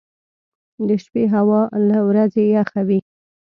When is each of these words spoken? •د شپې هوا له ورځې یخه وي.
•د 0.87 0.89
شپې 1.03 1.23
هوا 1.33 1.61
له 1.89 1.97
ورځې 2.07 2.43
یخه 2.55 2.81
وي. 2.87 2.99